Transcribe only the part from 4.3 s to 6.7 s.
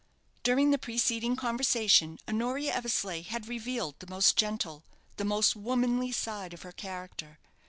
gentle, the most womanly side of